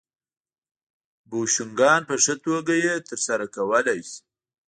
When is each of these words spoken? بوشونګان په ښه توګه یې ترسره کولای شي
بوشونګان 1.29 2.01
په 2.09 2.15
ښه 2.23 2.35
توګه 2.45 2.73
یې 2.85 2.93
ترسره 3.07 3.45
کولای 3.55 3.99
شي 4.09 4.19